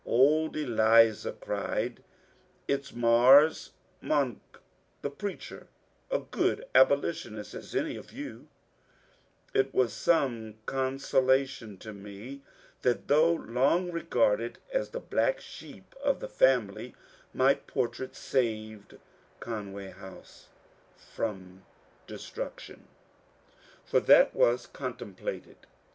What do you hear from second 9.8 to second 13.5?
some consolation to me that, though